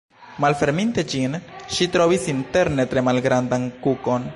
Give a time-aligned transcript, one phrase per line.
[0.45, 1.37] Malferminte ĝin,
[1.75, 4.29] ŝi trovis interne tre malgrandan kukon.